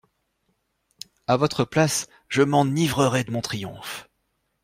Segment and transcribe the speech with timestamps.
[1.27, 4.09] A votre place, je m'enivrerais de mon triomphe.